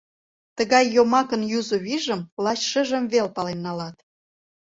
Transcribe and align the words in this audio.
Тыгай 0.57 0.85
йомакын 0.95 1.41
юзо 1.57 1.77
вийжым 1.85 2.21
Лач 2.43 2.59
шыжым 2.71 3.03
вел 3.13 3.27
пален 3.35 3.59
налат. 3.65 3.95